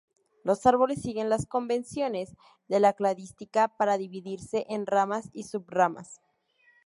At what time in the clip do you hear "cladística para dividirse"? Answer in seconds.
2.93-4.65